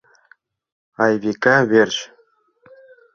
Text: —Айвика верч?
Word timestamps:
—Айвика 1.03 1.55
верч? 1.71 1.95